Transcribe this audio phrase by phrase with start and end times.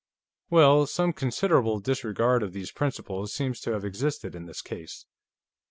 [0.49, 5.05] "Well, some considerable disregard of these principles seems to have existed in this case.